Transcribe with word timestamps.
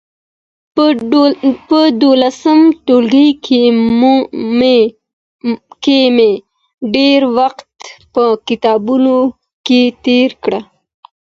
په 1.69 1.79
دولسم 2.01 2.59
ټولګي 2.85 3.29
کي 5.83 5.99
مي 6.17 6.31
ډېر 6.95 7.19
وخت 7.37 7.69
په 8.13 8.23
کتابتون 8.47 9.13
کي 9.65 9.81
تېر 10.05 10.29
کړ. 10.43 10.53